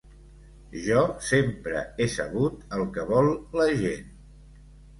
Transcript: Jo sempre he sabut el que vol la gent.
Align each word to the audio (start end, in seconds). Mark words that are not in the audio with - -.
Jo 0.85 1.01
sempre 1.27 1.83
he 1.99 2.09
sabut 2.15 2.67
el 2.81 2.83
que 2.99 3.07
vol 3.13 3.33
la 3.61 3.71
gent. 3.85 4.13